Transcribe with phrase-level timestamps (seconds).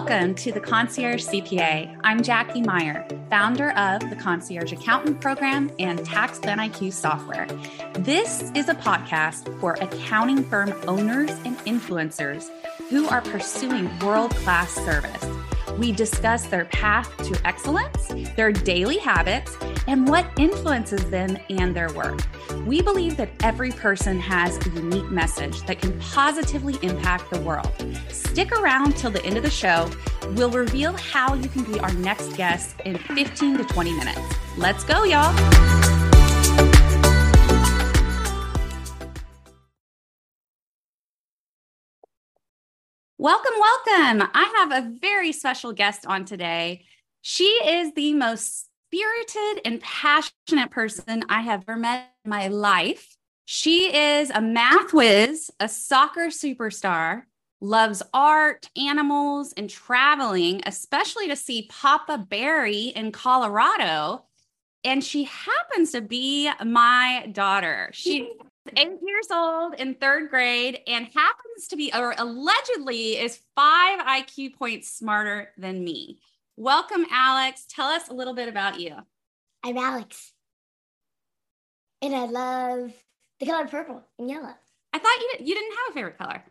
[0.00, 1.94] Welcome to the Concierge CPA.
[2.02, 7.46] I'm Jackie Meyer, founder of the Concierge Accountant Program and Tax Plan IQ software.
[7.92, 12.48] This is a podcast for accounting firm owners and influencers
[12.88, 15.49] who are pursuing world class service.
[15.78, 19.56] We discuss their path to excellence, their daily habits,
[19.86, 22.20] and what influences them and their work.
[22.66, 27.72] We believe that every person has a unique message that can positively impact the world.
[28.08, 29.90] Stick around till the end of the show.
[30.30, 34.20] We'll reveal how you can be our next guest in 15 to 20 minutes.
[34.56, 36.19] Let's go, y'all.
[43.20, 44.30] Welcome, welcome.
[44.32, 46.86] I have a very special guest on today.
[47.20, 53.18] She is the most spirited and passionate person I have ever met in my life.
[53.44, 57.24] She is a math whiz, a soccer superstar,
[57.60, 64.24] loves art, animals, and traveling, especially to see Papa Barry in Colorado.
[64.82, 67.90] And she happens to be my daughter.
[67.92, 68.28] She's
[68.76, 74.54] eight years old in third grade and happens to be, or allegedly is five IQ
[74.54, 76.20] points smarter than me.
[76.56, 77.64] Welcome, Alex.
[77.68, 78.96] Tell us a little bit about you.
[79.62, 80.32] I'm Alex.
[82.02, 82.92] And I love
[83.38, 84.54] the color purple and yellow.
[84.92, 86.42] I thought you, you didn't have a favorite color.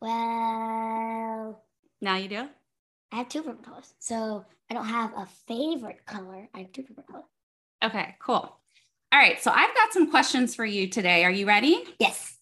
[0.00, 1.62] Well,
[2.00, 2.48] now you do?
[3.12, 3.94] I have two favorite colors.
[3.98, 6.48] So I don't have a favorite color.
[6.54, 7.24] I have two favorite colors.
[7.82, 8.56] Okay, cool.
[9.12, 9.42] All right.
[9.42, 11.24] So I've got some questions for you today.
[11.24, 11.84] Are you ready?
[11.98, 12.36] Yes.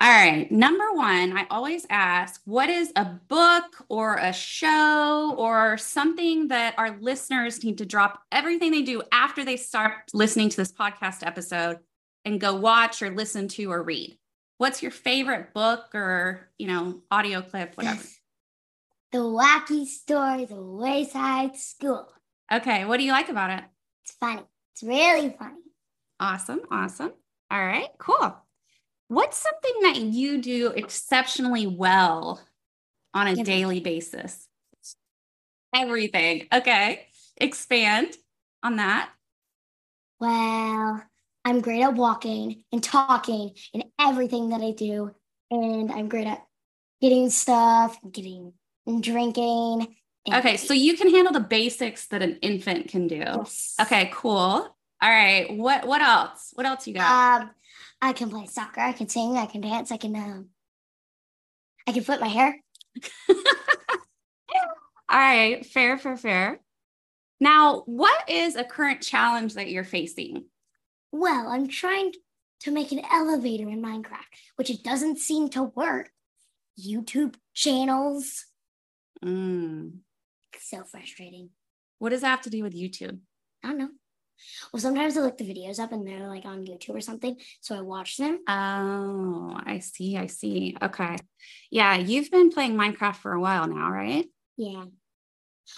[0.00, 0.50] All right.
[0.50, 6.74] Number one, I always ask what is a book or a show or something that
[6.78, 11.26] our listeners need to drop everything they do after they start listening to this podcast
[11.26, 11.78] episode
[12.24, 14.18] and go watch or listen to or read?
[14.58, 18.02] What's your favorite book or, you know, audio clip, whatever?
[19.12, 22.08] The Wacky Story, The Wayside School.
[22.52, 22.84] Okay.
[22.84, 23.64] What do you like about it?
[24.04, 24.42] It's funny.
[24.74, 25.56] It's really funny.
[26.20, 26.60] Awesome.
[26.70, 27.12] Awesome.
[27.50, 27.88] All right.
[27.98, 28.36] Cool.
[29.08, 32.40] What's something that you do exceptionally well
[33.14, 34.46] on a daily basis?
[35.74, 36.46] Everything.
[36.52, 37.06] Okay.
[37.36, 38.16] Expand
[38.62, 39.10] on that.
[40.20, 41.02] Well,
[41.44, 45.14] I'm great at walking and talking and everything that I do.
[45.50, 46.44] And I'm great at
[47.00, 48.52] getting stuff, getting
[48.86, 49.96] and drinking.
[50.26, 50.56] And okay.
[50.56, 53.16] So you can handle the basics that an infant can do.
[53.16, 53.74] Yes.
[53.80, 54.76] Okay, cool.
[55.00, 55.56] All right.
[55.56, 56.50] What what else?
[56.54, 57.42] What else you got?
[57.42, 57.50] Um,
[58.00, 58.80] I can play soccer.
[58.80, 59.36] I can sing.
[59.36, 59.92] I can dance.
[59.92, 60.48] I can um,
[61.86, 62.56] I can flip my hair.
[65.10, 66.60] All right, fair, fair, fair.
[67.40, 70.44] Now, what is a current challenge that you're facing?
[71.12, 72.12] Well, I'm trying
[72.60, 74.26] to make an elevator in Minecraft,
[74.56, 76.10] which it doesn't seem to work.
[76.78, 78.44] YouTube channels.
[79.24, 80.00] Mm.
[80.60, 81.50] So frustrating.
[81.98, 83.18] What does that have to do with YouTube?
[83.64, 83.88] I don't know.
[84.72, 87.36] Well, sometimes I look the videos up and they're like on YouTube or something.
[87.60, 88.40] So I watch them.
[88.48, 90.16] Oh, I see.
[90.16, 90.76] I see.
[90.80, 91.16] Okay.
[91.70, 91.96] Yeah.
[91.96, 94.26] You've been playing Minecraft for a while now, right?
[94.56, 94.84] Yeah.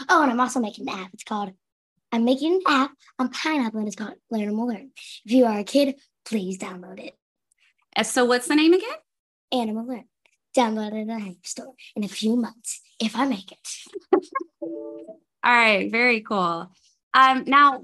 [0.08, 1.10] Oh, and I'm also making an app.
[1.12, 1.52] It's called,
[2.12, 4.90] I'm making an app on Pineapple and it's called Learnable Learn.
[5.24, 7.16] If you are a kid, please download it.
[7.96, 8.88] Uh, So, what's the name again?
[9.52, 10.04] Animal Learn.
[10.56, 13.68] Download it in the App Store in a few months if I make it.
[14.60, 15.90] All right.
[15.90, 16.70] Very cool.
[17.14, 17.82] Um, now,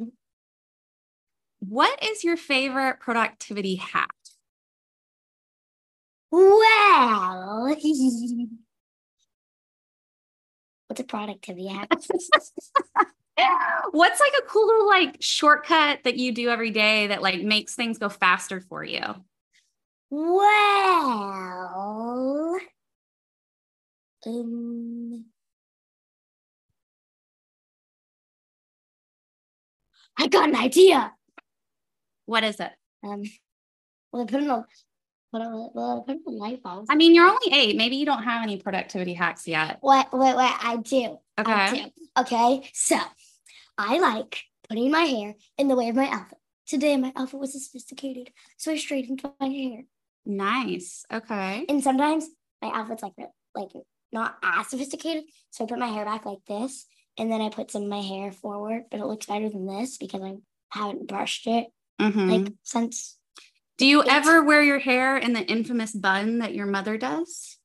[1.68, 4.10] what is your favorite productivity hack?
[6.30, 7.66] Well,
[10.88, 11.88] what's a productivity hack?
[13.90, 17.74] What's like a cool little like shortcut that you do every day that like makes
[17.74, 19.02] things go faster for you?
[20.08, 20.38] well,
[24.26, 25.24] um,
[30.18, 31.12] I got an idea.
[32.26, 32.70] What is it?
[33.04, 33.22] Um,
[34.12, 34.64] well, I put in a,
[35.32, 36.86] well, I- well, I put in light bulb.
[36.88, 37.76] I mean, you're only eight.
[37.76, 39.78] Maybe you don't have any productivity hacks yet.
[39.82, 40.52] Wait, wait, wait.
[40.62, 41.18] I do.
[41.36, 41.84] I Okay.
[41.84, 41.90] do.
[42.22, 42.70] Okay.
[42.74, 42.98] So
[43.78, 46.38] I like putting my hair in the way of my outfit.
[46.66, 49.82] Today, my outfit was sophisticated, so I straightened my hair.
[50.24, 51.04] Nice.
[51.12, 51.64] Okay.
[51.68, 52.26] And sometimes
[52.60, 53.12] my outfit's like
[53.54, 53.70] like
[54.12, 56.86] not as sophisticated, so I put my hair back like this,
[57.18, 59.96] and then I put some of my hair forward, but it looks better than this
[59.98, 60.34] because I
[60.70, 61.68] haven't brushed it
[62.00, 62.30] Mhm.
[62.44, 63.16] like since.
[63.78, 67.58] Do you ever wear your hair in the infamous bun that your mother does?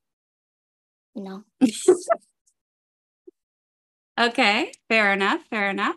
[1.14, 1.44] No.
[4.20, 4.72] Okay.
[4.88, 5.40] Fair enough.
[5.48, 5.96] Fair enough.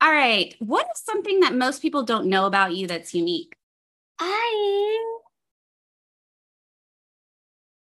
[0.00, 0.54] All right.
[0.58, 3.54] What is something that most people don't know about you that's unique?
[4.18, 5.18] I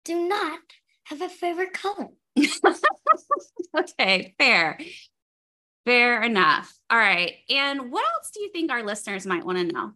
[0.04, 0.60] do not
[1.04, 2.08] have a favorite color.
[3.78, 4.78] okay, fair.
[5.88, 6.70] Fair enough.
[6.90, 7.36] All right.
[7.48, 9.92] And what else do you think our listeners might want to know?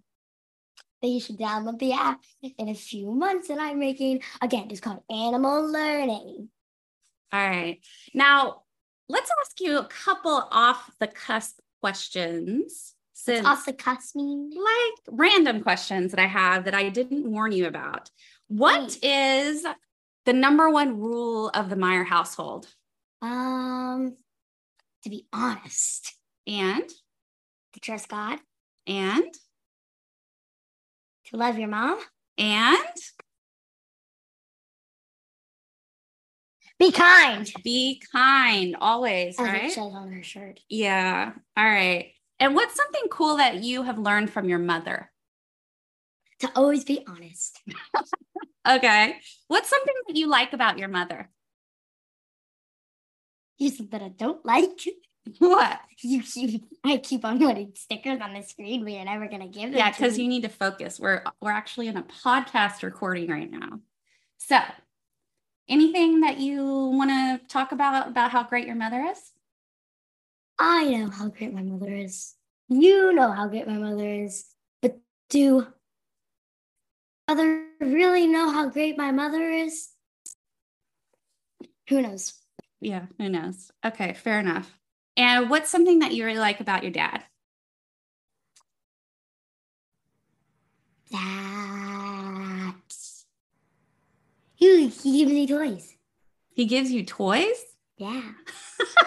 [1.02, 2.22] That you should download the app
[2.56, 4.22] in a few months that I'm making.
[4.40, 6.48] Again, it's called Animal Learning.
[7.30, 7.78] All right.
[8.14, 8.62] Now,
[9.10, 12.94] let's ask you a couple off the cusp questions.
[13.12, 14.50] Since off the cusp mean?
[14.50, 18.10] Like random questions that I have that I didn't warn you about.
[18.48, 19.66] What is
[20.24, 22.66] the number one rule of the Meyer household?
[23.20, 24.16] Um,
[25.02, 26.14] to be honest.
[26.46, 26.88] And?
[27.74, 28.38] To trust God.
[28.86, 29.32] And?
[31.26, 31.98] To love your mom.
[32.38, 32.78] And?
[36.78, 37.50] Be kind.
[37.62, 39.64] Be kind always, As right?
[39.64, 40.58] It says on her shirt.
[40.68, 41.32] Yeah.
[41.56, 42.12] All right.
[42.40, 45.10] And what's something cool that you have learned from your mother?
[46.40, 47.60] To always be honest.
[48.68, 49.14] okay.
[49.46, 51.30] What's something that you like about your mother?
[53.58, 54.70] Here's something I don't like.
[55.38, 55.78] What?
[56.00, 59.70] You keep I keep on putting stickers on the screen, but you're never gonna give
[59.70, 59.74] them.
[59.74, 60.98] Yeah, because you need to focus.
[60.98, 63.78] We're we're actually in a podcast recording right now.
[64.38, 64.58] So
[65.68, 69.30] anything that you want to talk about about how great your mother is?
[70.58, 72.34] I know how great my mother is.
[72.68, 74.46] You know how great my mother is.
[74.80, 74.98] But
[75.30, 75.66] do
[77.28, 79.88] other really know how great my mother is?
[81.88, 82.41] Who knows?
[82.82, 83.70] Yeah, who knows?
[83.86, 84.76] Okay, fair enough.
[85.16, 87.22] And what's something that you really like about your dad?
[91.12, 92.74] That
[94.56, 95.94] he, he gives me toys.
[96.54, 97.62] He gives you toys?
[97.98, 98.32] Yeah.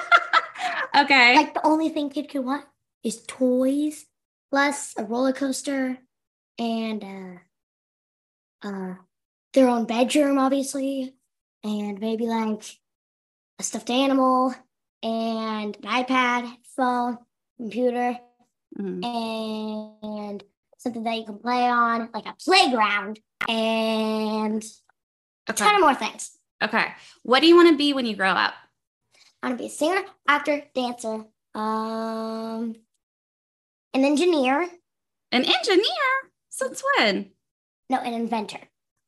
[0.98, 1.36] okay.
[1.36, 2.64] Like the only thing kid could want
[3.04, 4.06] is toys,
[4.52, 5.98] plus a roller coaster,
[6.58, 7.42] and
[8.64, 8.96] uh, uh,
[9.52, 11.14] their own bedroom, obviously,
[11.62, 12.64] and maybe like
[13.60, 14.54] a stuffed animal
[15.04, 17.18] and an iPad, phone,
[17.58, 18.18] computer,
[18.78, 19.04] Mhm.
[19.06, 20.44] and
[20.78, 24.64] something that you can play on, like a playground, and
[25.48, 25.64] a Okay.
[25.64, 26.38] ton of more things.
[26.62, 26.94] Okay.
[27.24, 28.54] What do you want to be when you grow up?
[29.42, 32.76] I want to be a singer, actor, dancer, um,
[33.94, 34.64] an engineer.
[35.32, 36.32] An engineer?
[36.50, 37.32] Since when?
[37.90, 38.60] No, an inventor.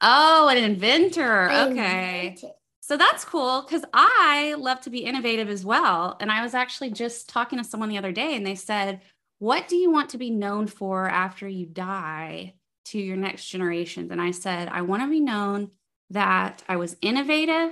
[0.02, 1.48] Oh, an inventor.
[1.50, 2.28] An Okay.
[2.28, 2.54] inventor.
[2.88, 6.16] So that's cool because I love to be innovative as well.
[6.22, 9.01] And I was actually just talking to someone the other day and they said,
[9.39, 12.54] What do you want to be known for after you die
[12.86, 14.10] to your next generations?
[14.10, 15.72] And I said, I want to be known
[16.12, 17.72] that I was innovative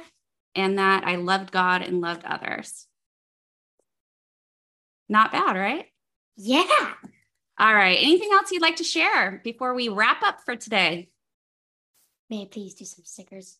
[0.53, 2.85] and that I loved God and loved others.
[5.07, 5.85] Not bad, right?
[6.35, 6.91] Yeah.
[7.57, 7.99] All right.
[8.01, 11.07] Anything else you'd like to share before we wrap up for today?
[12.29, 13.59] May I please do some stickers?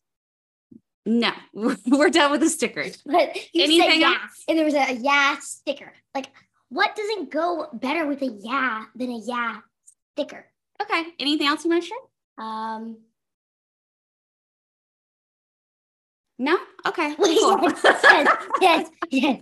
[1.06, 3.02] No, we're done with the stickers.
[3.06, 4.44] But you Anything said yeah, else?
[4.50, 5.94] and there was a yeah sticker.
[6.16, 6.28] Like,
[6.70, 9.58] what doesn't go better with a yeah than a yeah
[10.18, 10.46] sticker?
[10.82, 11.04] Okay.
[11.20, 12.46] Anything else you want to share?
[12.46, 12.98] Um,
[16.38, 16.58] No?
[16.86, 17.16] Okay.
[17.18, 17.26] cool.
[17.62, 19.42] yes, yes, yes.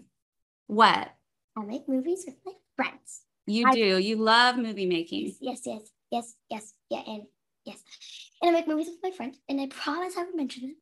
[0.68, 1.10] what?
[1.58, 3.22] I make movies with my friends.
[3.48, 3.98] You I- do.
[3.98, 5.34] You love movie making.
[5.42, 5.82] Yes, yes,
[6.12, 7.24] yes, yes, yeah, and
[7.66, 7.80] yes.
[8.42, 10.76] And I make movies with my friends, and I promise I will mention it.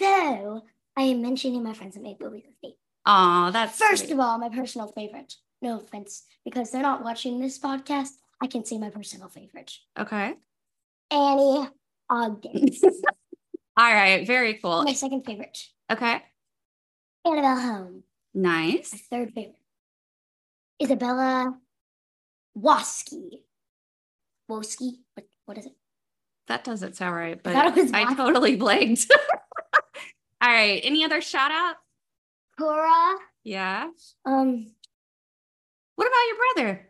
[0.00, 0.62] So
[0.96, 2.76] I am mentioning my friends that make movies with me.
[3.06, 4.14] Oh, that's First sweet.
[4.14, 5.34] of all, my personal favorite.
[5.62, 8.08] No offense, because they're not watching this podcast.
[8.42, 9.72] I can say my personal favorite.
[9.98, 10.34] Okay.
[11.10, 11.68] Annie
[12.10, 12.68] Ogden.
[13.76, 14.26] All right.
[14.26, 14.82] Very cool.
[14.82, 15.58] my second favorite.
[15.90, 16.22] Okay.
[17.24, 18.02] Annabelle Home.
[18.34, 18.92] Nice.
[18.92, 19.54] My third favorite.
[20.82, 21.56] Isabella
[22.58, 23.42] Woski.
[24.50, 24.98] Woski?
[25.14, 25.72] What, what is it?
[26.48, 29.06] That doesn't sound right, but was I totally blanked.
[30.44, 30.78] All right.
[30.84, 31.76] Any other shout out?
[32.58, 33.14] Cora.
[33.44, 33.88] Yeah.
[34.26, 34.66] Um,
[35.96, 36.88] What about your brother?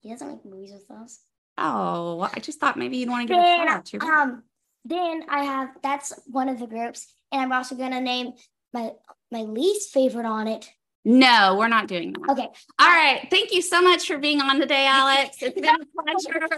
[0.00, 1.20] he doesn't make movies with us.
[1.58, 4.00] Oh, I just thought maybe you'd want to give a Then, shout out to your
[4.00, 4.14] brother.
[4.32, 4.42] um,
[4.86, 8.32] then I have that's one of the groups, and I'm also gonna name
[8.72, 8.92] my
[9.30, 10.68] my least favorite on it.
[11.04, 12.30] No, we're not doing that.
[12.32, 12.48] Okay,
[12.78, 13.26] All right.
[13.30, 15.36] Thank you so much for being on today, Alex.
[15.42, 16.48] It's been a pleasure.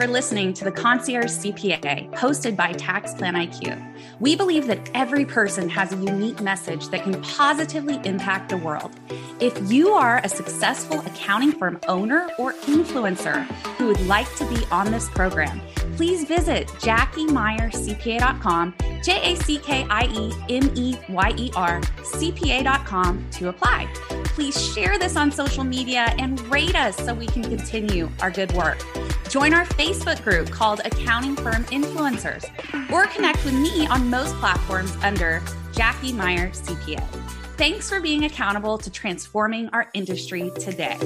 [0.00, 3.78] For listening to the Concierge CPA, hosted by Tax Plan IQ.
[4.18, 8.92] We believe that every person has a unique message that can positively impact the world.
[9.40, 13.44] If you are a successful accounting firm owner or influencer
[13.76, 15.60] who would like to be on this program,
[15.96, 23.26] please visit JackieMeyerCPA.com, J A C K I E M E Y E R, CPA.com
[23.32, 24.19] to apply.
[24.30, 28.52] Please share this on social media and rate us so we can continue our good
[28.52, 28.78] work.
[29.28, 32.44] Join our Facebook group called Accounting Firm Influencers
[32.90, 37.06] or connect with me on most platforms under Jackie Meyer CPA.
[37.56, 40.96] Thanks for being accountable to transforming our industry today.